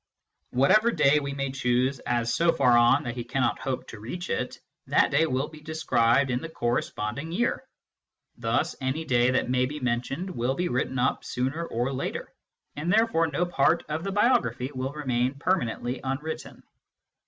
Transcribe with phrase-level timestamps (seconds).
[0.49, 4.31] Whatever day we may choose as so far on that he cannot hope to reach
[4.31, 7.63] it, that day will be described in the corresponding year.
[8.35, 12.33] Thus any day that may be mentioned will be written up sooner or later,
[12.75, 16.63] and therefore no part of the biography will remain permanently unwritten.